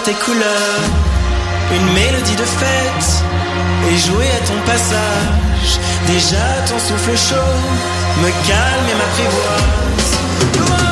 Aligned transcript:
tes 0.00 0.14
couleurs, 0.14 0.84
une 1.74 1.92
mélodie 1.92 2.36
de 2.36 2.44
fête, 2.44 3.24
et 3.90 3.98
jouer 3.98 4.26
à 4.30 4.46
ton 4.46 4.58
passage, 4.64 5.78
déjà 6.06 6.38
ton 6.68 6.78
souffle 6.78 7.16
chaud 7.16 7.36
me 8.22 8.30
calme 8.46 8.88
et 8.90 8.94
m'apprivoise. 8.94 10.91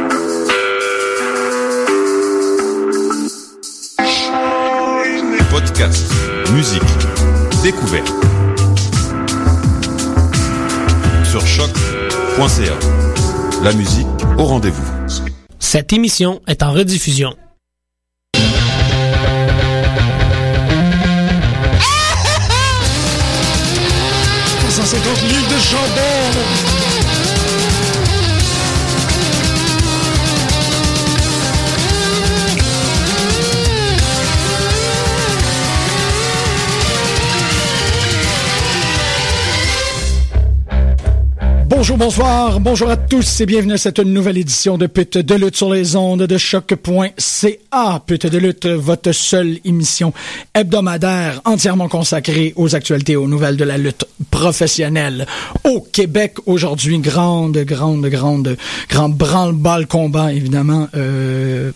Podcast, 5.73 6.11
musique, 6.51 6.81
découverte. 7.63 8.11
Sur 11.23 11.47
choc.ca. 11.47 12.77
La 13.63 13.71
musique 13.71 14.05
au 14.37 14.43
rendez-vous. 14.43 14.83
Cette 15.59 15.93
émission 15.93 16.41
est 16.45 16.61
en 16.61 16.73
rediffusion. 16.73 17.37
livres 25.29 25.47
de 25.47 25.59
chandelle. 25.61 26.70
Bonjour, 41.81 41.97
bonsoir, 41.97 42.59
bonjour 42.59 42.91
à 42.91 42.95
tous 42.95 43.41
et 43.41 43.47
bienvenue 43.47 43.73
à 43.73 43.77
cette 43.79 43.97
nouvelle 43.97 44.37
édition 44.37 44.77
de 44.77 44.85
Pute 44.85 45.17
de 45.17 45.33
lutte 45.33 45.55
sur 45.55 45.73
les 45.73 45.95
ondes 45.95 46.21
de 46.21 46.37
choc.ca. 46.37 48.03
Pute 48.05 48.27
de 48.27 48.37
lutte, 48.37 48.67
votre 48.67 49.11
seule 49.13 49.57
émission 49.65 50.13
hebdomadaire 50.53 51.41
entièrement 51.43 51.87
consacrée 51.87 52.53
aux 52.55 52.75
actualités 52.75 53.15
aux 53.15 53.27
nouvelles 53.27 53.57
de 53.57 53.63
la 53.63 53.79
lutte 53.79 54.05
professionnelle 54.29 55.25
au 55.63 55.81
Québec. 55.81 56.35
Aujourd'hui, 56.45 56.99
grande, 56.99 57.57
grande, 57.57 58.05
grande, 58.05 58.57
grand 58.87 59.09
branle-balle 59.09 59.87
combat, 59.87 60.33
évidemment. 60.33 60.87
Euh, 60.93 61.71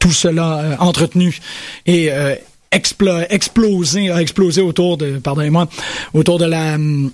tout 0.00 0.10
cela 0.10 0.58
euh, 0.58 0.76
entretenu 0.80 1.38
et 1.86 2.10
euh, 2.10 2.34
explo 2.72 3.20
explosé, 3.30 4.10
a 4.10 4.20
explosé 4.20 4.62
autour 4.62 4.96
de, 4.96 5.18
pardonnez-moi, 5.18 5.68
autour 6.12 6.40
de 6.40 6.44
la 6.44 6.74
hum, 6.74 7.12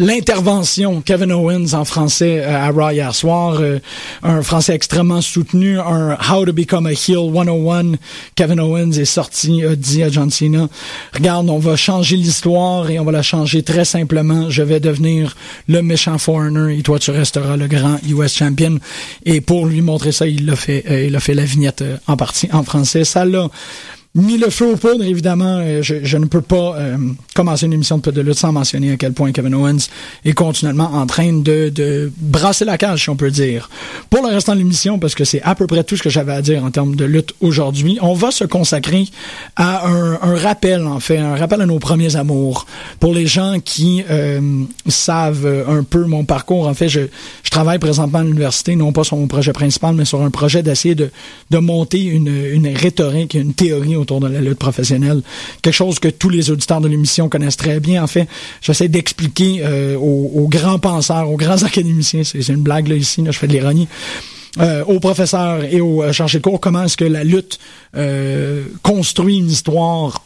l'intervention 0.00 1.02
Kevin 1.02 1.30
Owens 1.30 1.74
en 1.74 1.84
français 1.84 2.40
euh, 2.40 2.56
à 2.56 2.70
Raw 2.70 2.90
hier 2.90 3.14
soir, 3.14 3.58
euh, 3.60 3.78
un 4.22 4.42
français 4.42 4.74
extrêmement 4.74 5.20
soutenu, 5.20 5.78
un 5.78 6.14
How 6.14 6.46
to 6.46 6.54
Become 6.54 6.86
a 6.86 6.92
Heel 6.92 7.30
101. 7.30 7.92
Kevin 8.34 8.60
Owens 8.60 8.92
est 8.92 9.04
sorti, 9.04 9.62
a 9.62 9.76
dit 9.76 10.02
à 10.02 10.08
John 10.08 10.30
Cena, 10.30 10.68
regarde, 11.12 11.50
on 11.50 11.58
va 11.58 11.76
changer 11.76 12.16
l'histoire 12.16 12.88
et 12.90 12.98
on 12.98 13.04
va 13.04 13.12
la 13.12 13.22
changer 13.22 13.62
très 13.62 13.84
simplement. 13.84 14.48
Je 14.48 14.62
vais 14.62 14.80
devenir 14.80 15.36
le 15.68 15.82
méchant 15.82 16.16
foreigner 16.16 16.78
et 16.78 16.82
toi 16.82 16.98
tu 16.98 17.10
resteras 17.10 17.58
le 17.58 17.66
grand 17.66 17.98
US 18.08 18.34
champion. 18.34 18.78
Et 19.26 19.42
pour 19.42 19.66
lui 19.66 19.82
montrer 19.82 20.12
ça, 20.12 20.26
il 20.26 20.46
l'a 20.46 20.56
fait, 20.56 20.82
euh, 20.90 21.04
il 21.08 21.14
a 21.14 21.20
fait 21.20 21.34
la 21.34 21.44
vignette 21.44 21.84
en 22.06 22.16
partie 22.16 22.48
en 22.52 22.64
français. 22.64 23.04
Ça 23.04 23.26
l'a 23.26 23.50
mis 24.14 24.38
le 24.38 24.50
feu 24.50 24.72
aux 24.72 24.76
poudres, 24.76 25.04
évidemment. 25.04 25.58
Euh, 25.60 25.82
je, 25.82 26.16
ne 26.16 26.24
peux 26.24 26.40
pas 26.40 26.74
euh, 26.76 26.96
commencer 27.34 27.66
une 27.66 27.72
émission 27.72 27.98
de 27.98 28.10
de 28.10 28.20
lutte 28.22 28.38
sans 28.38 28.50
mentionner 28.50 28.92
à 28.92 28.96
quel 28.96 29.12
point 29.12 29.30
Kevin 29.30 29.54
Owens 29.54 29.88
est 30.24 30.32
continuellement 30.32 30.90
en 30.94 31.06
train 31.06 31.32
de, 31.32 31.68
de 31.68 32.10
brasser 32.16 32.64
la 32.64 32.76
cage, 32.76 33.04
si 33.04 33.10
on 33.10 33.14
peut 33.14 33.30
dire. 33.30 33.70
Pour 34.08 34.26
le 34.26 34.32
restant 34.34 34.54
de 34.54 34.58
l'émission, 34.58 34.98
parce 34.98 35.14
que 35.14 35.24
c'est 35.24 35.40
à 35.42 35.54
peu 35.54 35.68
près 35.68 35.84
tout 35.84 35.96
ce 35.96 36.02
que 36.02 36.10
j'avais 36.10 36.32
à 36.32 36.42
dire 36.42 36.64
en 36.64 36.72
termes 36.72 36.96
de 36.96 37.04
lutte 37.04 37.34
aujourd'hui, 37.40 37.98
on 38.00 38.14
va 38.14 38.32
se 38.32 38.42
consacrer 38.44 39.06
à 39.54 39.86
un, 39.86 40.14
un 40.20 40.34
rappel, 40.34 40.84
en 40.86 40.98
fait, 40.98 41.18
un 41.18 41.36
rappel 41.36 41.60
à 41.60 41.66
nos 41.66 41.78
premiers 41.78 42.16
amours. 42.16 42.66
Pour 42.98 43.14
les 43.14 43.26
gens 43.26 43.58
qui 43.64 44.02
euh, 44.10 44.40
savent 44.88 45.64
un 45.68 45.84
peu 45.84 46.04
mon 46.04 46.24
parcours, 46.24 46.66
en 46.66 46.74
fait, 46.74 46.88
je, 46.88 47.02
je 47.44 47.50
travaille 47.50 47.78
présentement 47.78 48.18
à 48.18 48.24
l'université, 48.24 48.74
non 48.74 48.92
pas 48.92 49.04
sur 49.04 49.16
mon 49.16 49.28
projet 49.28 49.52
principal, 49.52 49.94
mais 49.94 50.04
sur 50.04 50.20
un 50.22 50.30
projet 50.30 50.64
d'essayer 50.64 50.96
de, 50.96 51.10
de 51.50 51.58
monter 51.58 52.02
une, 52.02 52.28
une 52.28 52.66
rhétorique, 52.66 53.34
une 53.34 53.54
théorie 53.54 53.99
autour 54.00 54.20
de 54.20 54.28
la 54.28 54.40
lutte 54.40 54.58
professionnelle. 54.58 55.22
Quelque 55.62 55.74
chose 55.74 55.98
que 55.98 56.08
tous 56.08 56.28
les 56.28 56.50
auditeurs 56.50 56.80
de 56.80 56.88
l'émission 56.88 57.28
connaissent 57.28 57.56
très 57.56 57.80
bien. 57.80 58.02
En 58.02 58.06
fait, 58.06 58.28
j'essaie 58.60 58.88
d'expliquer 58.88 59.60
euh, 59.62 59.96
aux, 59.96 60.32
aux, 60.34 60.48
grands 60.48 60.78
penseurs, 60.78 61.30
aux 61.30 61.36
grands 61.36 61.62
académiciens, 61.62 62.24
c'est 62.24 62.46
une 62.48 62.62
blague 62.62 62.88
là 62.88 62.96
ici, 62.96 63.22
là, 63.22 63.30
je 63.30 63.38
fais 63.38 63.46
de 63.46 63.52
l'ironie, 63.52 63.88
euh, 64.58 64.84
aux 64.84 65.00
professeurs 65.00 65.62
et 65.64 65.80
aux 65.80 66.02
euh, 66.02 66.12
chargés 66.12 66.38
de 66.38 66.44
cours, 66.44 66.60
comment 66.60 66.84
est-ce 66.84 66.96
que 66.96 67.04
la 67.04 67.24
lutte 67.24 67.58
euh, 67.96 68.64
construit 68.82 69.38
une 69.38 69.50
histoire 69.50 70.22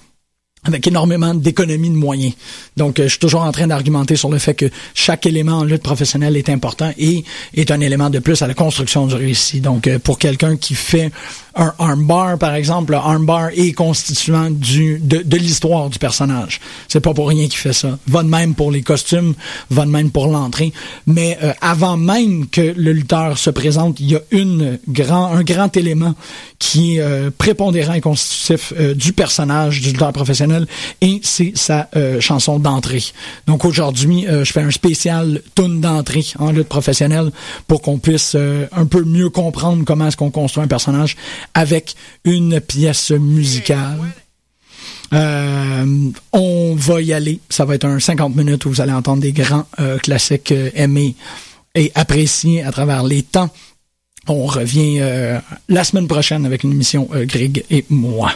avec 0.64 0.86
énormément 0.86 1.34
d'économie 1.34 1.90
de 1.90 1.94
moyens. 1.94 2.32
Donc, 2.76 2.98
euh, 2.98 3.04
je 3.04 3.10
suis 3.10 3.18
toujours 3.18 3.42
en 3.42 3.52
train 3.52 3.66
d'argumenter 3.66 4.16
sur 4.16 4.30
le 4.30 4.38
fait 4.38 4.54
que 4.54 4.66
chaque 4.94 5.26
élément 5.26 5.58
en 5.58 5.64
lutte 5.64 5.82
professionnelle 5.82 6.36
est 6.36 6.48
important 6.48 6.90
et 6.98 7.24
est 7.54 7.70
un 7.70 7.80
élément 7.80 8.10
de 8.10 8.18
plus 8.18 8.40
à 8.42 8.46
la 8.46 8.54
construction 8.54 9.06
du 9.06 9.14
récit. 9.14 9.60
Donc, 9.60 9.86
euh, 9.86 9.98
pour 9.98 10.18
quelqu'un 10.18 10.56
qui 10.56 10.74
fait 10.74 11.12
un 11.56 11.72
armbar, 11.78 12.38
par 12.38 12.54
exemple, 12.54 12.92
le 12.92 12.98
armbar 12.98 13.48
est 13.54 13.72
constituant 13.72 14.50
du, 14.50 14.98
de, 14.98 15.22
de 15.22 15.36
l'histoire 15.36 15.90
du 15.90 15.98
personnage. 15.98 16.60
C'est 16.88 17.00
pas 17.00 17.14
pour 17.14 17.28
rien 17.28 17.44
qu'il 17.44 17.58
fait 17.58 17.72
ça. 17.72 17.98
Va 18.06 18.22
de 18.22 18.28
même 18.28 18.54
pour 18.54 18.70
les 18.70 18.82
costumes, 18.82 19.34
va 19.70 19.84
de 19.84 19.90
même 19.90 20.10
pour 20.10 20.26
l'entrée. 20.26 20.72
Mais 21.06 21.38
euh, 21.42 21.52
avant 21.60 21.96
même 21.96 22.48
que 22.48 22.60
le 22.60 22.92
lutteur 22.92 23.38
se 23.38 23.50
présente, 23.50 24.00
il 24.00 24.10
y 24.10 24.16
a 24.16 24.20
une 24.30 24.78
grand, 24.88 25.26
un 25.32 25.42
grand 25.42 25.76
élément 25.76 26.14
qui 26.58 26.96
est 26.96 27.00
euh, 27.00 27.30
prépondérant 27.36 27.92
et 27.92 28.00
constitutif 28.00 28.72
euh, 28.78 28.94
du 28.94 29.12
personnage 29.12 29.80
du 29.80 29.90
lutteur 29.90 30.12
professionnel 30.12 30.66
et 31.00 31.20
c'est 31.22 31.52
sa 31.54 31.88
euh, 31.94 32.20
chanson 32.20 32.58
d'entrée. 32.58 33.04
Donc 33.46 33.64
aujourd'hui, 33.64 34.26
je 34.28 34.50
fais 34.50 34.62
un 34.62 34.70
spécial 34.70 35.42
tune 35.54 35.80
d'entrée 35.80 36.24
en 36.38 36.52
lutte 36.52 36.68
professionnelle 36.68 37.30
pour 37.68 37.82
qu'on 37.82 37.98
puisse 37.98 38.34
un 38.34 38.86
peu 38.86 39.04
mieux 39.04 39.28
comprendre 39.28 39.84
comment 39.84 40.06
est-ce 40.06 40.16
qu'on 40.16 40.30
construit 40.30 40.64
un 40.64 40.68
personnage 40.68 41.16
avec 41.52 41.94
une 42.24 42.60
pièce 42.60 43.10
musicale. 43.10 43.98
Euh, 45.12 46.10
on 46.32 46.74
va 46.74 47.00
y 47.00 47.12
aller. 47.12 47.40
Ça 47.48 47.64
va 47.64 47.74
être 47.74 47.84
un 47.84 48.00
50 48.00 48.34
minutes 48.34 48.64
où 48.64 48.70
vous 48.70 48.80
allez 48.80 48.92
entendre 48.92 49.22
des 49.22 49.32
grands 49.32 49.66
euh, 49.78 49.98
classiques 49.98 50.52
euh, 50.52 50.70
aimés 50.74 51.14
et 51.74 51.92
appréciés 51.94 52.62
à 52.62 52.72
travers 52.72 53.04
les 53.04 53.22
temps. 53.22 53.50
On 54.26 54.46
revient 54.46 55.02
la 55.68 55.84
semaine 55.84 56.08
prochaine 56.08 56.46
avec 56.46 56.64
une 56.64 56.72
émission 56.72 57.10
Greg 57.12 57.62
et 57.68 57.84
moi. 57.90 58.32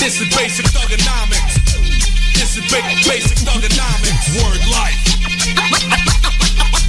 This 0.00 0.18
is 0.18 0.34
basic 0.34 0.64
thugonomics. 0.72 1.60
This 2.32 2.56
is 2.56 2.64
ba- 2.72 2.80
basic 3.04 3.36
thugonomics. 3.44 4.32
Word 4.32 4.64
life. 4.72 4.96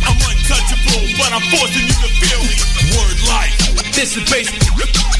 I'm 0.07 0.15
untouchable, 0.15 1.03
but 1.19 1.29
I'm 1.35 1.43
forcing 1.51 1.91
you 1.91 1.97
to 2.07 2.09
feel 2.23 2.39
me. 2.39 2.55
Word 2.95 3.19
life. 3.27 3.51
This 3.91 4.15
is 4.15 4.23
basic, 4.31 4.63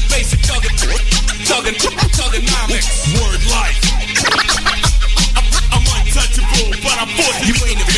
basic 0.08 0.40
thuggin, 0.40 0.72
thuggin, 1.44 1.76
thugonomics. 2.16 3.12
Word 3.12 3.44
life. 3.52 3.76
I'm 5.68 5.84
untouchable, 5.84 6.72
but 6.80 6.96
I'm 6.96 7.12
forcing 7.12 7.44
you, 7.44 7.54
You 7.60 7.76
ain't 7.76 7.91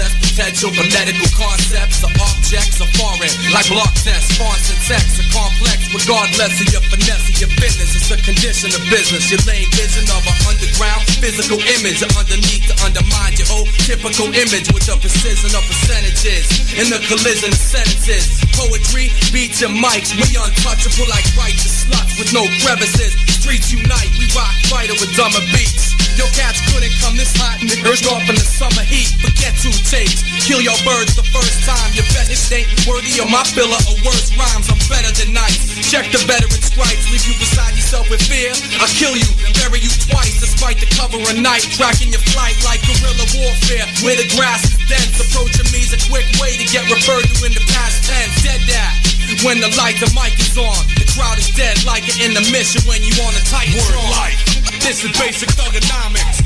process 0.00 0.16
potential 0.32 0.70
phonetical 0.72 1.28
concepts 1.36 2.00
or 2.00 2.12
objects 2.24 2.80
are 2.80 2.88
foreign, 2.96 3.32
like 3.52 3.68
block 3.68 3.92
tests, 4.00 4.32
fonts 4.40 4.72
and 4.72 4.80
text 4.88 5.20
are 5.20 5.28
complex, 5.28 5.92
regardless 5.92 6.56
of 6.60 6.68
your 6.72 6.84
finesse 6.88 7.28
or 7.28 7.36
your 7.44 7.52
business. 7.60 7.92
It's 7.92 8.08
a 8.08 8.16
condition 8.16 8.72
of 8.72 8.80
business. 8.88 9.28
Your 9.28 9.42
lame 9.44 9.68
vision 9.76 10.08
of 10.08 10.24
an 10.24 10.36
underground 10.48 11.04
physical 11.20 11.60
image 11.60 12.00
underneath 12.16 12.64
to 12.72 12.74
undermine 12.80 13.36
your 13.36 13.48
whole 13.52 13.68
typical 13.84 14.32
image 14.32 14.72
with 14.72 14.88
the 14.88 14.96
precision 14.96 15.52
of 15.52 15.62
percentages 15.68 16.48
in 16.80 16.88
the 16.88 17.00
collision 17.04 17.52
of 17.52 17.60
sentences. 17.60 18.40
Poetry 18.56 19.12
beats 19.32 19.60
and 19.60 19.76
mics, 19.76 20.16
we 20.16 20.24
untouchable 20.32 21.08
like 21.12 21.26
righteous 21.36 21.84
sluts 21.84 22.16
with 22.16 22.32
no 22.32 22.48
crevices. 22.64 23.12
Streets 23.28 23.72
unite, 23.72 24.10
we 24.16 24.24
rock 24.32 24.54
brighter 24.72 24.96
with 24.96 25.12
dumber 25.16 25.44
beats. 25.52 25.99
Your 26.16 26.30
cats 26.34 26.62
couldn't 26.72 26.94
come 26.98 27.14
this 27.14 27.30
hot 27.36 27.60
and 27.60 27.70
urged 27.86 28.06
off 28.10 28.24
in 28.26 28.34
the 28.34 28.46
summer 28.46 28.82
heat. 28.82 29.10
Forget 29.20 29.54
two 29.60 29.74
takes, 29.86 30.24
kill 30.42 30.62
your 30.62 30.76
birds 30.82 31.14
the 31.14 31.26
first 31.30 31.62
time. 31.66 31.90
Your 31.94 32.06
bet 32.14 32.30
it 32.30 32.38
ain't 32.50 32.70
worthy 32.86 33.22
of 33.22 33.30
my 33.30 33.44
filler 33.54 33.78
or 33.90 33.96
worse 34.02 34.32
rhymes. 34.34 34.66
I'm 34.70 34.80
better 34.90 35.12
than 35.14 35.34
nice. 35.34 35.58
Check 35.86 36.10
the 36.10 36.22
veteran 36.26 36.62
stripes, 36.62 37.06
leave 37.10 37.24
you 37.26 37.34
beside 37.38 37.74
yourself 37.74 38.10
with 38.10 38.22
fear. 38.22 38.50
I'll 38.82 38.90
kill 38.90 39.14
you, 39.14 39.28
bury 39.60 39.82
you 39.82 39.92
twice, 40.10 40.40
despite 40.42 40.82
the 40.82 40.90
cover 40.90 41.18
of 41.18 41.36
night. 41.38 41.62
Tracking 41.74 42.10
your 42.10 42.24
flight 42.34 42.58
like 42.66 42.82
guerrilla 42.86 43.26
warfare, 43.38 43.86
where 44.02 44.18
the 44.18 44.26
grass 44.34 44.66
is 44.66 44.78
dense. 44.90 45.18
Approaching 45.20 45.68
me's 45.70 45.94
a 45.94 46.00
quick 46.10 46.26
way 46.42 46.58
to 46.58 46.66
get 46.70 46.86
referred 46.90 47.26
to 47.26 47.36
in 47.46 47.52
the 47.54 47.64
past 47.70 48.02
tense. 48.06 48.34
Dead 48.42 48.62
that. 48.66 49.10
When 49.46 49.62
the 49.62 49.70
light, 49.78 49.94
the 50.02 50.10
mic 50.10 50.34
is 50.42 50.58
on, 50.58 50.82
the 50.98 51.06
crowd 51.14 51.38
is 51.38 51.48
dead 51.54 51.78
like 51.86 52.02
an 52.10 52.18
intermission 52.18 52.82
when 52.88 52.98
you 53.02 53.14
on 53.22 53.32
a 53.34 53.42
tight 53.46 53.70
Word 53.78 53.94
life. 54.10 54.49
This 54.90 55.04
is 55.04 55.12
basic 55.16 55.48
thugonomics. 55.50 56.42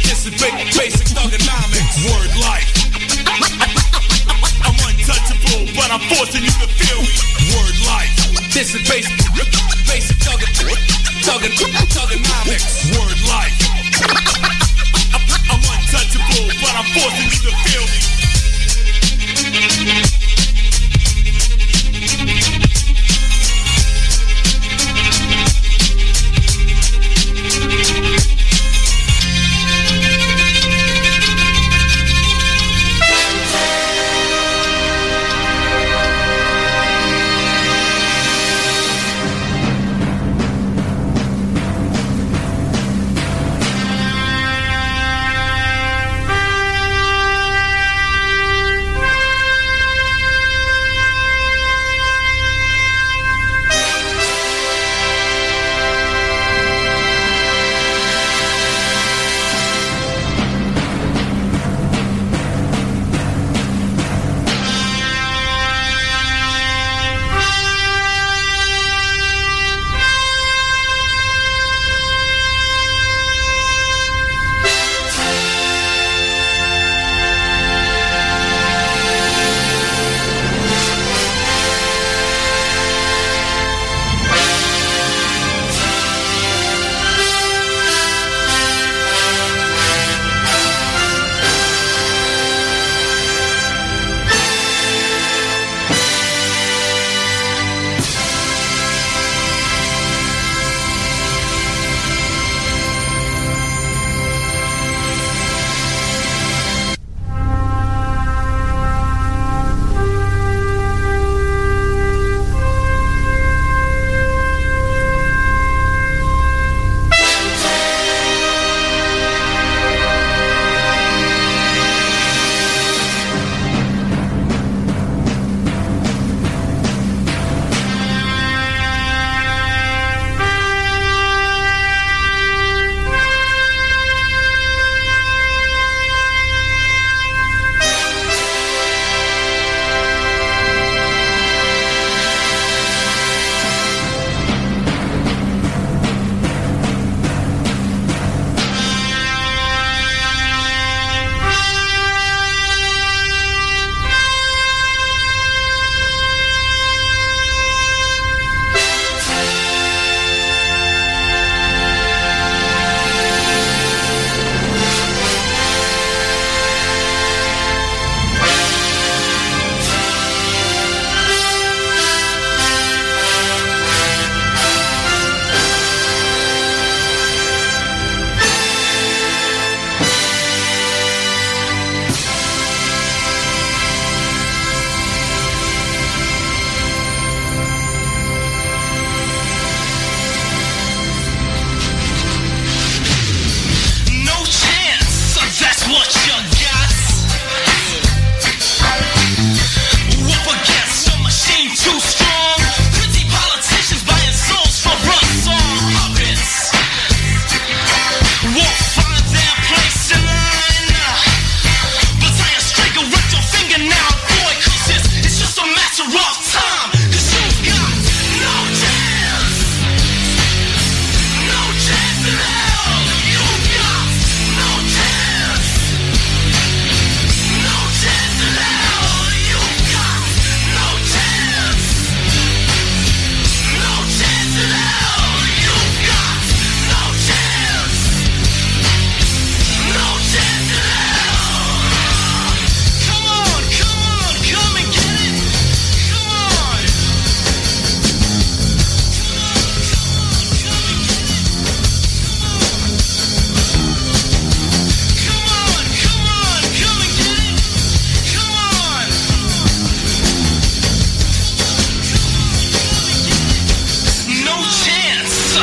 This 0.00 0.24
is 0.24 0.32
ba- 0.40 0.64
basic 0.80 1.08
thugonomics. 1.12 2.08
Word 2.08 2.32
life. 2.40 2.72
I'm 4.64 4.72
untouchable, 4.80 5.68
but 5.76 5.92
I'm 5.92 6.00
forcing 6.08 6.40
you 6.40 6.56
to 6.56 6.68
feel 6.72 7.04
me. 7.04 7.12
Word 7.52 7.76
life. 7.84 8.16
This 8.54 8.72
is 8.74 8.80
basic, 8.88 9.12
basic 9.84 10.16
thuggin, 10.24 10.48
thuggin, 11.20 11.52
thugonomics. 11.92 12.96
Word 12.96 13.20
life. 13.28 13.52
I'm 15.52 15.60
untouchable, 15.60 16.48
but 16.56 16.72
I'm 16.80 16.88
forcing 16.96 17.28
you 17.28 17.40
to 17.44 17.52
feel 17.60 17.84
me. 19.92 20.15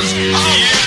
Oh, 0.05 0.57
yeah. 0.59 0.82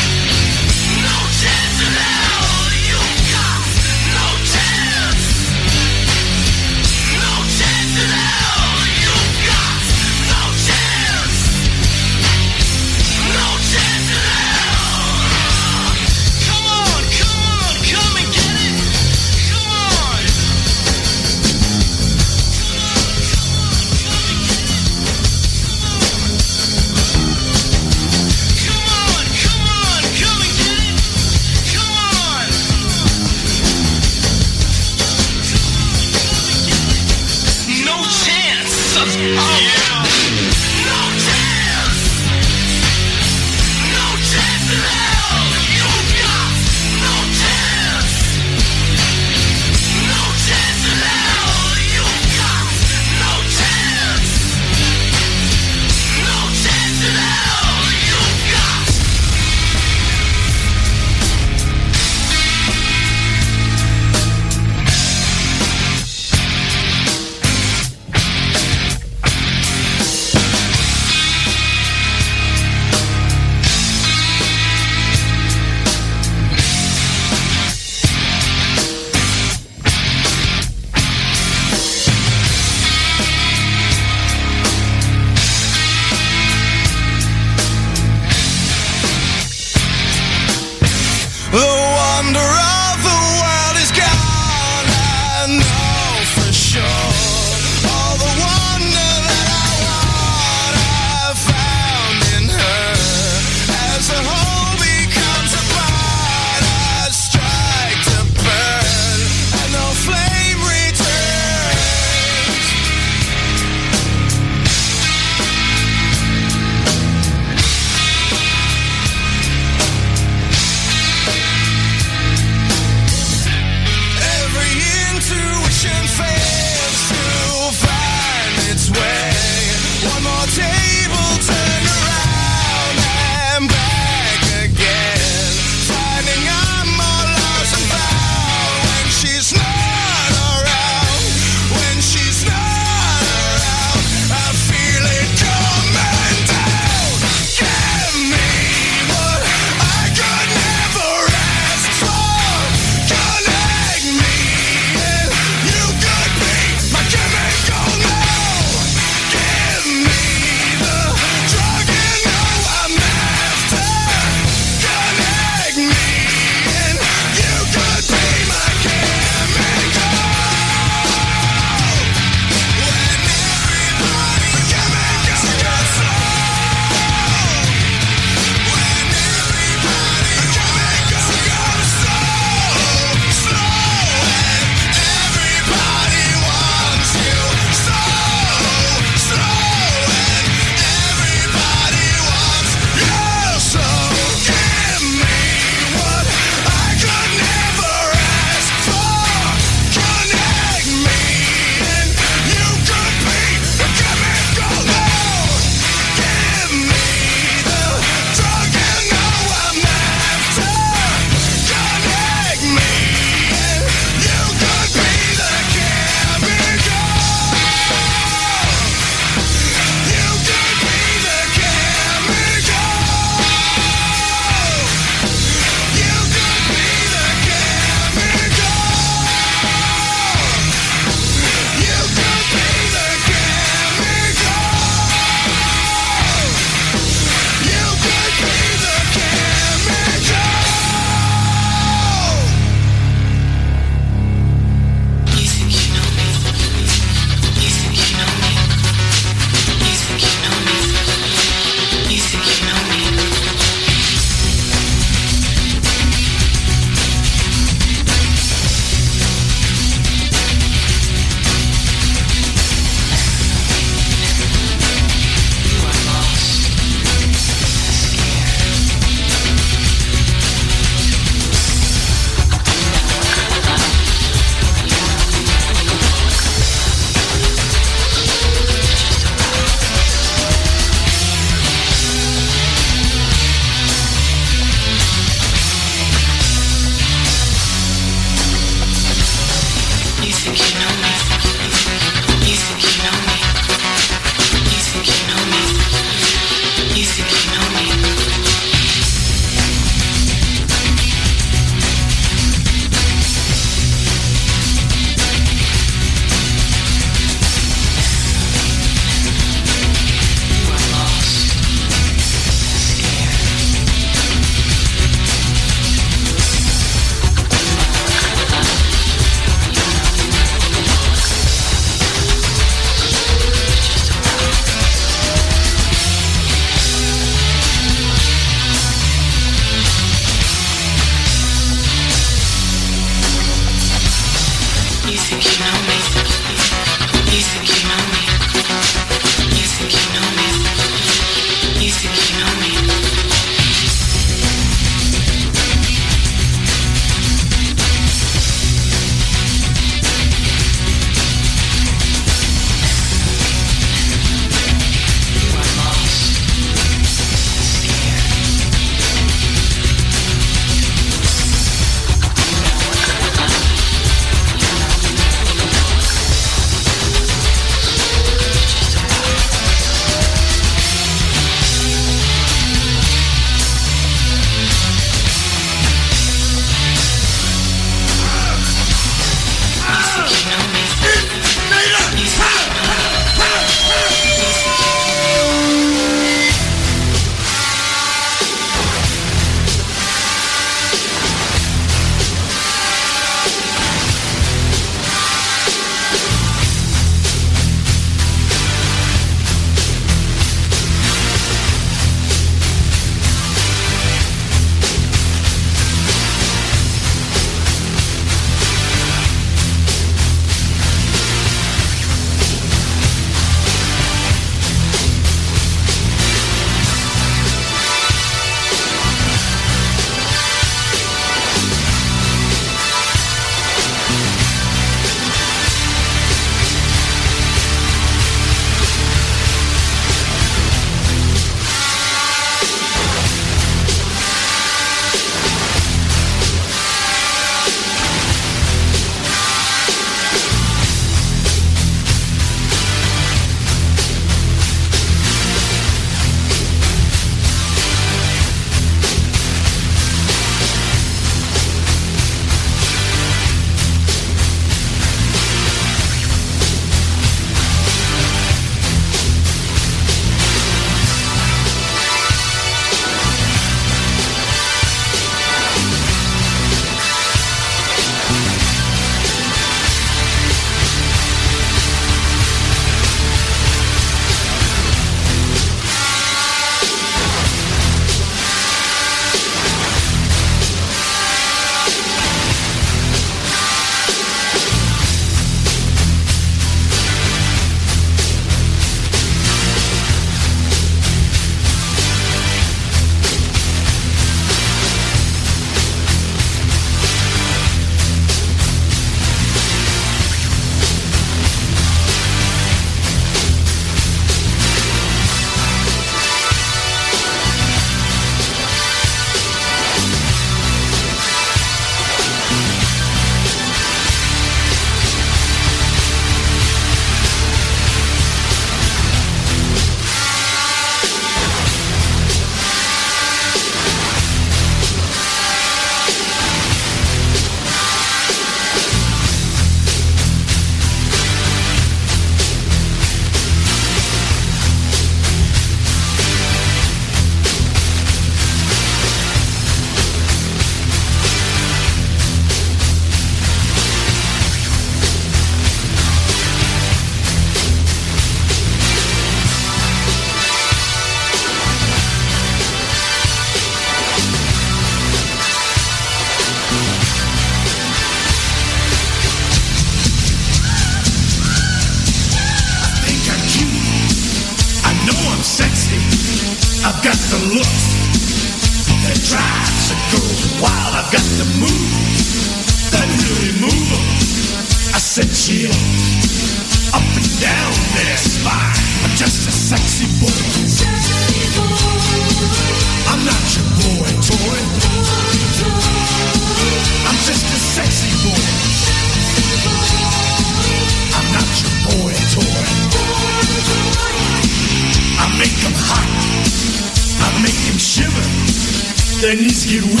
Get 599.71 599.85
we 599.85 600.00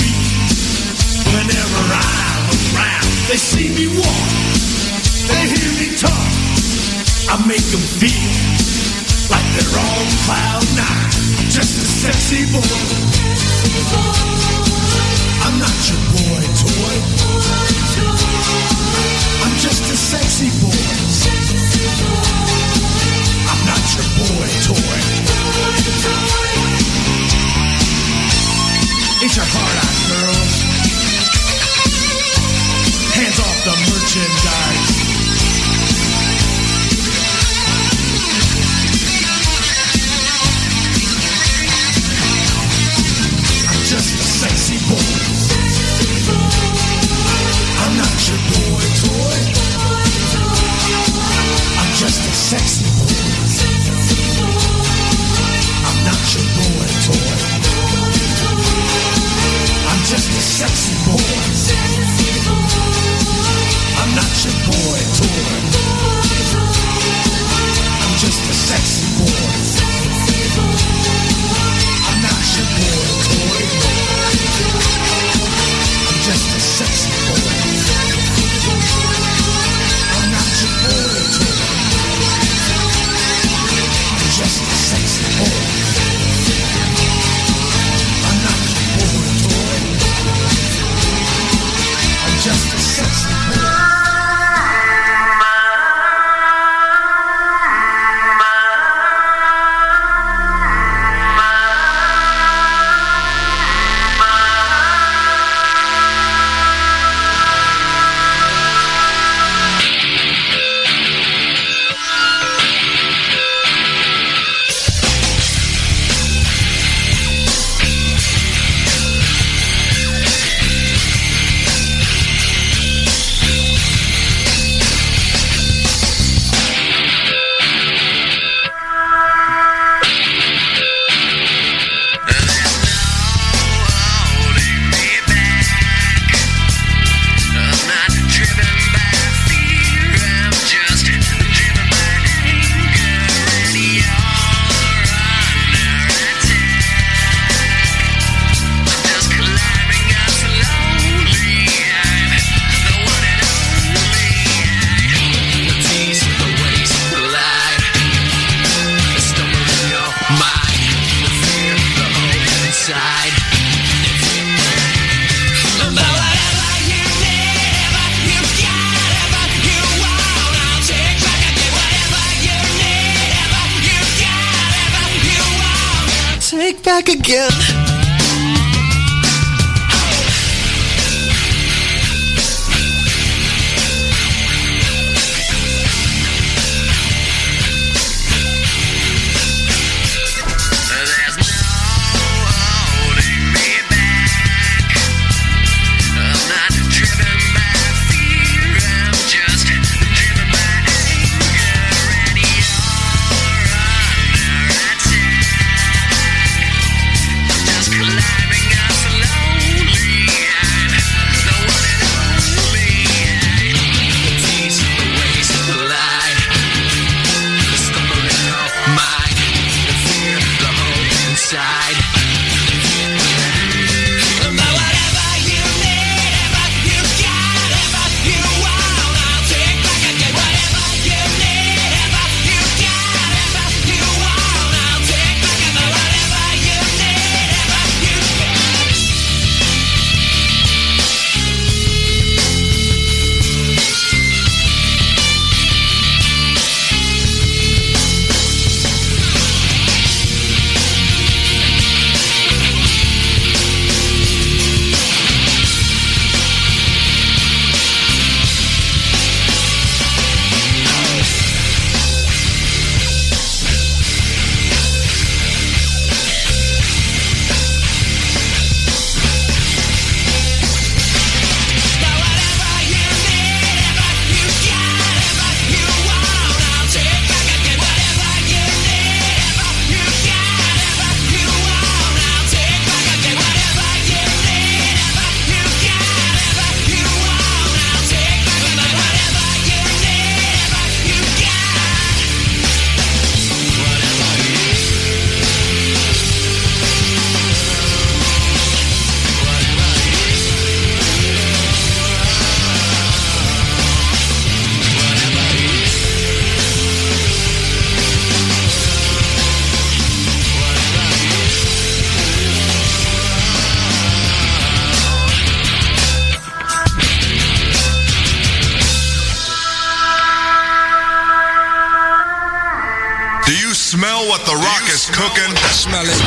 smell 324.21 324.29
what 324.29 324.45
the 324.45 324.55
rock 324.55 324.83
is 324.93 325.09
cooking? 325.09 325.55
Smell 325.71 326.05
it. 326.05 326.21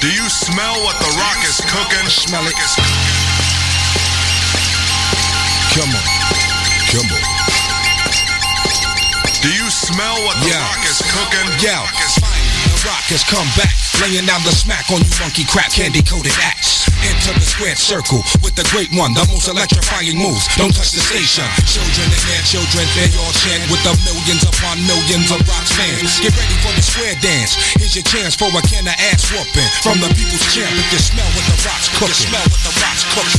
Do 0.00 0.10
you 0.10 0.28
smell 0.28 0.74
what 0.84 0.98
the 1.00 1.10
rock 1.18 1.38
is 1.44 1.60
cooking? 1.66 2.08
Smell 2.08 2.42
it. 2.46 2.54
Come 5.74 5.90
on. 5.90 6.06
Come 6.90 7.08
on. 7.10 7.22
Do 9.42 9.48
you 9.50 9.70
smell 9.70 10.22
what 10.24 10.40
the 10.40 10.48
Yeah. 10.48 10.60
rock 10.62 10.84
is 10.86 11.02
cooking? 11.02 11.58
Finally, 12.20 12.50
the 12.74 12.88
rock 12.88 13.04
has 13.10 13.22
come 13.24 13.48
back. 13.56 13.74
Laying 14.00 14.26
down 14.26 14.42
the 14.44 14.52
smack 14.54 14.90
on 14.90 15.02
you 15.02 15.20
monkey 15.20 15.44
crap 15.44 15.72
candy 15.72 16.02
coated 16.02 16.32
axe. 16.42 16.77
Enter 17.06 17.30
the 17.38 17.46
squared 17.46 17.78
circle 17.78 18.18
with 18.42 18.58
the 18.58 18.66
great 18.74 18.90
one, 18.90 19.14
the 19.14 19.22
most 19.30 19.46
electrifying 19.46 20.18
moves. 20.18 20.50
Don't 20.58 20.74
touch 20.74 20.90
the 20.90 20.98
station. 20.98 21.46
Children 21.62 22.10
and 22.10 22.24
their 22.26 22.42
children, 22.42 22.82
they 22.98 23.06
all 23.22 23.30
chant 23.38 23.62
with 23.70 23.78
the 23.86 23.94
millions 24.02 24.42
upon 24.42 24.82
millions 24.82 25.30
of 25.30 25.38
rocks 25.46 25.70
fans. 25.78 26.18
Get 26.18 26.34
ready 26.34 26.58
for 26.58 26.74
the 26.74 26.82
square 26.82 27.14
dance. 27.22 27.54
Here's 27.78 27.94
your 27.94 28.02
chance 28.02 28.34
for 28.34 28.50
a 28.50 28.62
can 28.66 28.90
of 28.90 28.98
ass 28.98 29.30
whooping 29.30 29.70
from 29.86 30.02
the 30.02 30.10
people's 30.10 30.42
champ. 30.50 30.74
If 30.74 30.90
you 30.90 30.98
smell 30.98 31.30
what 31.38 31.46
the 31.46 31.56
rocks 31.62 31.86
cook, 31.94 32.10
smell 32.10 32.42
what 32.50 32.62
the 32.66 32.72
rocks 32.82 33.06
cook. 33.14 33.30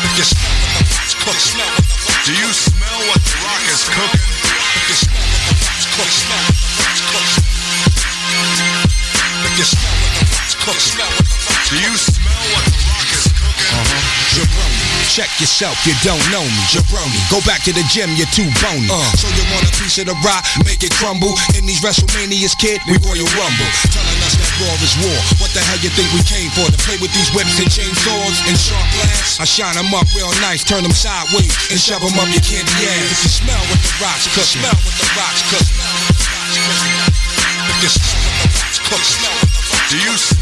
If 0.00 0.12
you 0.16 0.24
smell 0.24 0.56
what 0.64 0.80
the 0.80 0.88
rocks 0.96 1.12
cook, 1.20 1.36
smell 1.36 1.70
what 1.76 1.84
the 1.84 2.00
rocks 2.00 2.24
Do 2.24 2.32
you 2.40 2.50
smell 2.56 3.00
what 3.04 3.20
the 3.20 3.36
rock 3.44 3.62
is 3.68 3.84
cooking? 3.84 4.32
If 4.80 4.88
you 4.88 4.96
smell 4.96 5.28
what 5.28 5.44
the 5.44 5.60
rocks 5.60 5.84
cook, 5.92 6.08
smell 6.08 6.40
what 6.40 6.56
the 6.56 6.72
rocks 6.80 7.04
cook. 7.04 7.28
If 9.44 9.58
you 9.60 9.64
smell 9.64 10.09
what 10.70 10.78
the 10.78 10.94
rocks 10.94 10.94
cook, 10.94 11.02
smell 11.02 11.10
what 11.10 11.26
the 11.26 11.38
rocks 11.50 11.70
Do 11.70 11.76
you 11.82 11.94
smell 11.98 12.44
what 12.54 12.64
the 12.70 12.78
rock 12.86 13.08
is 13.10 13.26
cooking? 13.34 13.74
Uh-huh. 13.74 14.20
Jabroni. 14.30 14.86
Check 15.10 15.30
yourself, 15.42 15.74
you 15.82 15.94
don't 16.06 16.22
know 16.30 16.46
me. 16.46 16.62
Jabroni. 16.70 17.18
Go 17.26 17.42
back 17.42 17.66
to 17.66 17.74
the 17.74 17.82
gym, 17.90 18.14
you're 18.14 18.30
too 18.30 18.46
bony. 18.62 18.86
Uh. 18.86 19.02
So 19.18 19.26
you 19.34 19.42
want 19.50 19.66
a 19.66 19.72
piece 19.82 19.98
of 19.98 20.06
the 20.06 20.14
rock, 20.22 20.46
make 20.62 20.86
it 20.86 20.94
crumble. 20.94 21.34
In 21.58 21.66
these 21.66 21.82
WrestleManias, 21.82 22.54
kid, 22.54 22.78
we 22.86 22.94
Royal 23.02 23.26
Rumble. 23.34 23.70
Telling 23.90 24.20
us 24.22 24.38
that 24.38 24.50
war 24.62 24.74
is 24.78 24.94
war. 25.02 25.18
What 25.42 25.50
the 25.50 25.62
hell 25.66 25.82
you 25.82 25.90
think 25.90 26.06
we 26.14 26.22
came 26.22 26.54
for? 26.54 26.70
To 26.70 26.78
play 26.86 26.94
with 27.02 27.10
these 27.10 27.34
whips 27.34 27.58
and 27.58 27.66
chainsaws 27.66 28.38
and 28.46 28.54
sharp 28.54 28.86
glass? 28.94 29.42
I 29.42 29.46
shine 29.50 29.74
them 29.74 29.90
up 29.90 30.06
real 30.14 30.30
nice, 30.38 30.62
turn 30.62 30.86
them 30.86 30.94
sideways, 30.94 31.50
and 31.74 31.78
shove 31.82 32.06
them 32.06 32.14
up 32.14 32.30
your 32.30 32.46
candy 32.46 32.70
ass. 32.86 33.10
If 33.10 33.26
you 33.26 33.32
smell 33.42 33.62
what 33.66 33.82
the 33.82 33.90
rocks 33.98 34.30
cook, 34.30 34.46
smell 34.46 34.78
what 34.86 34.94
the 34.94 35.08
rocks 35.18 35.42
cook. 35.50 35.66
If 35.66 35.74
you 35.74 35.82
smell 35.82 35.98
what 35.98 36.14
the 36.14 36.30
rocks 36.30 36.62
cook, 38.86 39.02
smell 39.02 39.34
what 39.34 39.50
the 39.50 39.66
rocks 39.66 39.90
Do 39.90 39.98
you 39.98 40.14
smell 40.14 40.39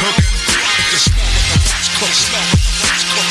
cooking? 0.00 0.24
If 0.24 1.00
smell 1.04 1.28
what 1.28 1.44
the 1.44 1.60
rocks 1.68 1.88
cook, 2.00 2.14
smell 2.16 2.40
what 2.40 2.56
the 2.56 2.72
rocks 2.88 3.04
cook. 3.12 3.28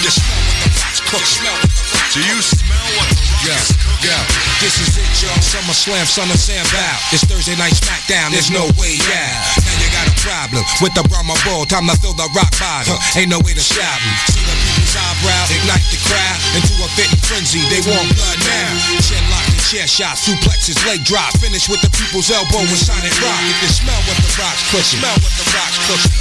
If 0.00 0.16
smell 0.16 0.40
what 0.40 0.56
the 0.56 0.72
rocks 0.80 1.00
cook, 1.04 1.24
smell 1.28 1.56
what 1.60 1.68
the 1.68 1.84
rocks 1.92 2.14
Do 2.16 2.20
you 2.24 2.38
smell 2.40 2.88
what 2.96 3.08
the 3.12 3.20
rock 3.20 3.44
Yeah, 3.44 3.60
is. 3.60 4.60
This 4.64 4.76
is 4.80 4.96
it, 4.96 5.12
y'all. 5.20 5.36
Summer 5.44 5.76
Slam, 5.76 6.08
of 6.08 6.40
Sam 6.40 6.64
Bow. 6.72 6.96
It's 7.12 7.24
Thursday 7.28 7.56
night 7.60 7.76
SmackDown. 7.76 8.32
There's 8.32 8.50
no 8.50 8.64
way 8.80 8.96
out. 9.12 9.60
Now 9.60 9.76
you 9.76 9.88
got 9.92 10.08
a 10.08 10.16
problem 10.24 10.64
with 10.80 10.96
the 10.96 11.04
Brahma 11.04 11.36
Bull. 11.44 11.68
Time 11.68 11.86
to 11.88 11.96
fill 12.00 12.16
the 12.16 12.28
rock 12.32 12.52
bottom. 12.56 12.96
Ain't 13.16 13.28
no 13.28 13.40
way 13.44 13.52
to 13.52 13.60
stop 13.60 14.00
'em. 14.00 14.49
See 14.90 14.98
the 14.98 15.06
people's 15.06 15.22
eyebrow 15.22 15.46
ignite 15.54 15.86
the 15.94 16.02
crowd 16.02 16.38
into 16.58 16.74
a 16.82 16.88
fitting 16.98 17.22
frenzy. 17.22 17.62
They 17.70 17.78
want 17.86 18.10
blood 18.10 18.42
now. 18.42 18.74
Chin 18.98 19.22
locked 19.30 19.54
and 19.54 19.62
chair 19.62 19.86
shot, 19.86 20.18
suplexes, 20.18 20.82
leg 20.86 21.04
drop. 21.06 21.30
Finish 21.38 21.70
with 21.70 21.78
the 21.78 21.90
people's 21.94 22.30
elbow 22.30 22.58
and 22.58 22.74
Sonic 22.74 23.14
Rock. 23.22 23.38
If 23.46 23.62
you 23.62 23.70
smell 23.70 24.00
what 24.10 24.18
the 24.18 24.30
rocks 24.34 24.66
cook, 24.74 24.82
smell 24.82 25.14
what 25.14 25.30
the 25.38 25.46
rocks 25.54 25.78
cook. 25.86 26.02
If 26.02 26.18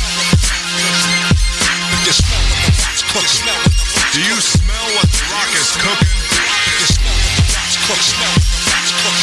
you 2.06 2.14
smell 2.14 2.46
what 2.46 2.62
the 2.62 2.78
rocks 2.78 3.02
cook, 3.10 3.26
smell 3.26 3.58
what 3.58 3.74
the 3.74 3.90
rocks 3.90 4.14
Do 4.14 4.22
you 4.22 4.38
smell 4.38 4.86
what 4.94 5.10
the 5.10 5.24
rock 5.34 5.50
is 5.58 5.70
cooking? 5.74 6.14
If 6.30 6.78
you 6.78 6.88
smell 6.94 7.18
what 7.18 7.42
the 7.42 7.50
rocks 7.50 7.74
cook, 7.90 8.02
smell 8.06 8.34
what 8.38 8.54
the 8.54 8.70
rocks 8.70 8.94
cook. 9.02 9.18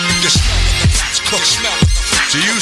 If 0.00 0.24
you 0.24 0.32
smell 0.32 0.60
what 0.64 0.80
the 0.80 0.96
rocks 0.96 1.20
cook, 1.28 1.44
smell 1.44 1.76
what 1.76 1.92
the 1.92 2.08
rocks 2.08 2.32
Do 2.32 2.40
you 2.40 2.56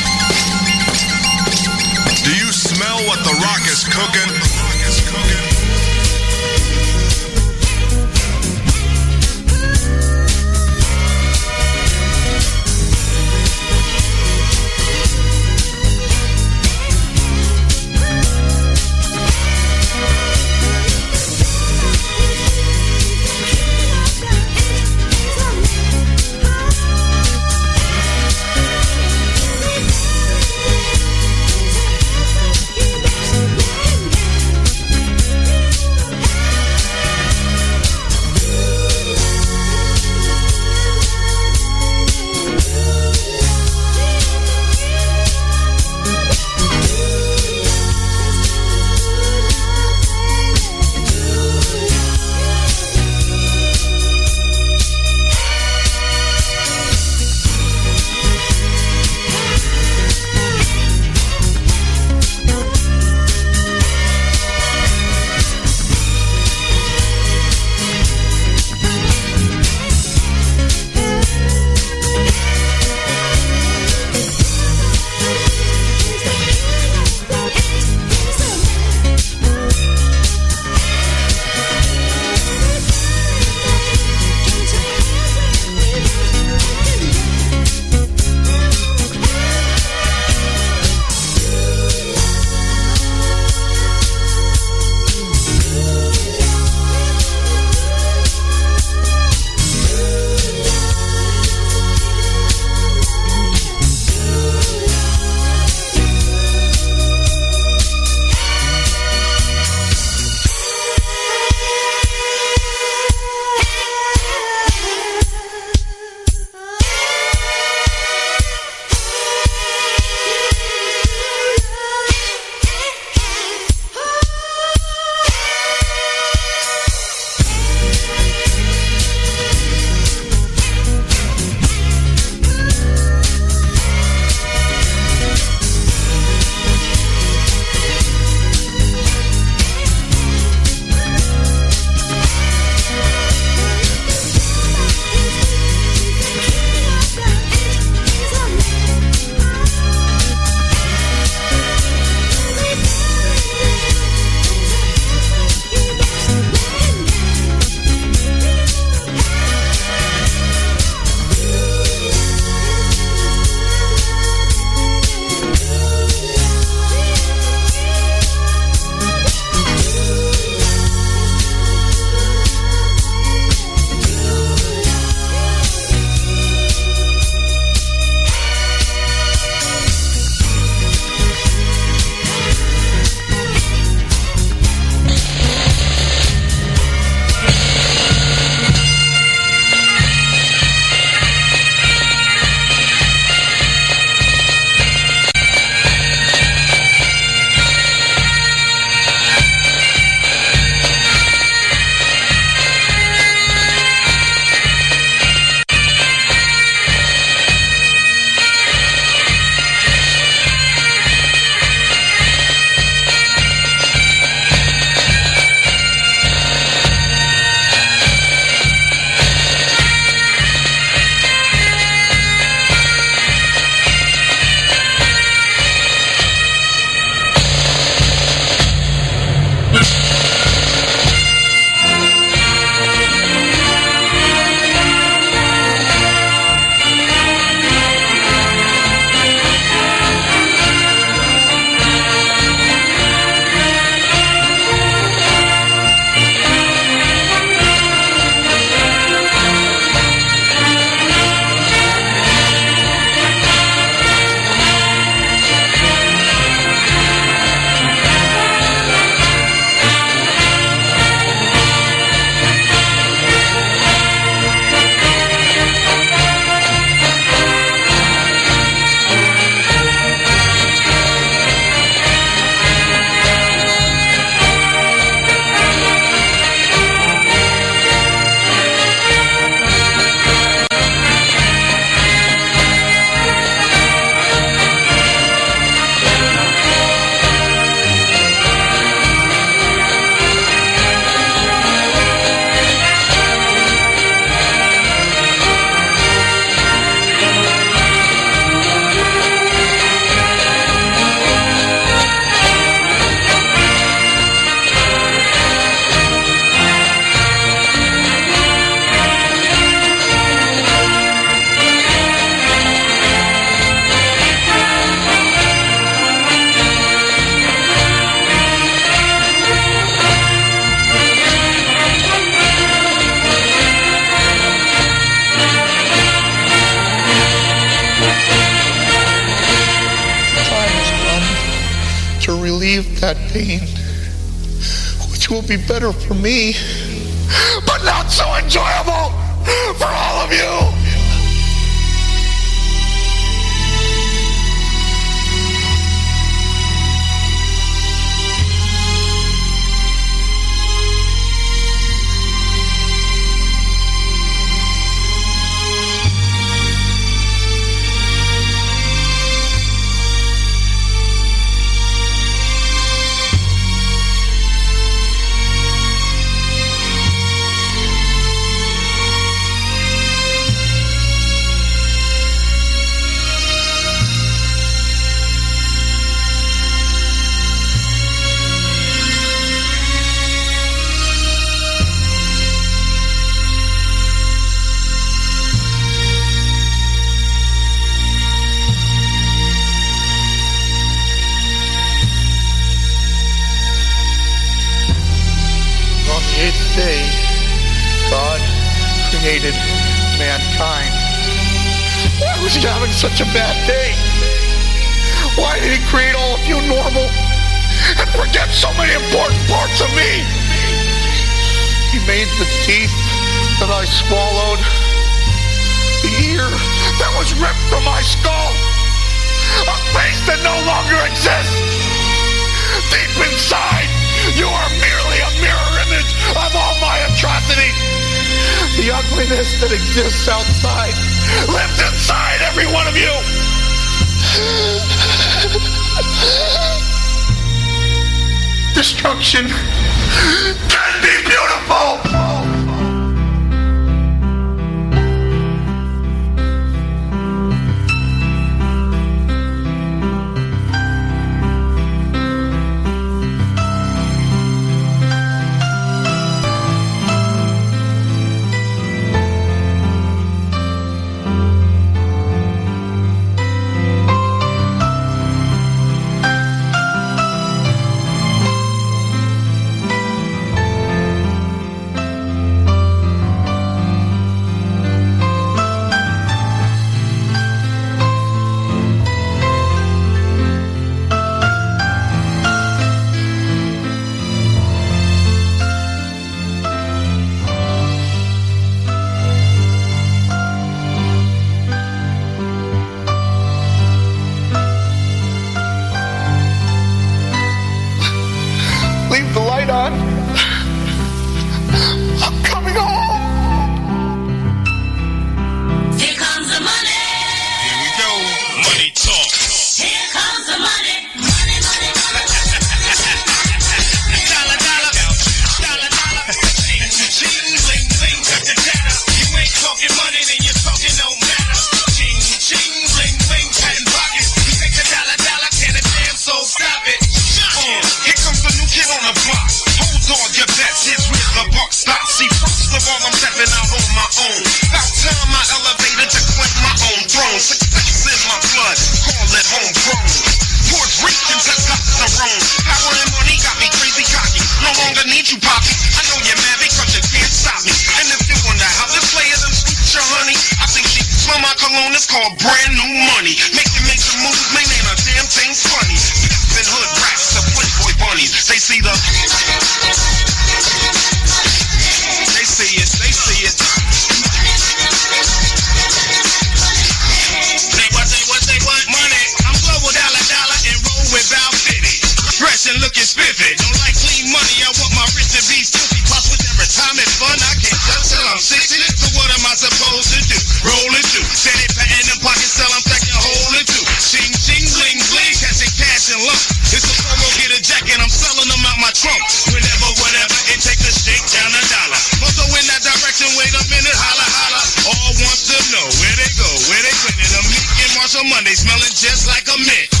trunk. 588.93 589.21
Whenever, 589.51 589.89
whatever, 590.03 590.35
it 590.51 590.59
takes 590.59 590.83
a 590.83 590.93
shake 590.93 591.23
down 591.31 591.51
a 591.51 591.63
dollar. 591.71 591.99
Also 592.23 592.43
go 592.47 592.55
in 592.59 592.65
that 592.67 592.83
direction, 592.83 593.27
wait 593.39 593.53
a 593.55 593.63
minute, 593.71 593.95
holla, 593.95 594.27
holla. 594.27 594.61
All 594.91 595.11
want 595.15 595.39
to 595.47 595.57
know 595.71 595.85
where 596.01 596.15
they 596.19 596.31
go, 596.35 596.49
where 596.67 596.83
they 596.83 596.95
went. 597.07 597.19
A 597.21 597.39
I'm 597.41 597.91
Marshall 597.95 598.27
Monday, 598.27 598.55
smelling 598.55 598.95
just 598.95 599.27
like 599.27 599.47
a 599.47 599.57
mint. 599.63 600.00